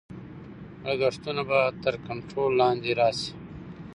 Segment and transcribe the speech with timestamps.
[0.87, 3.31] لګښتونه به تر کنټرول لاندې راشي.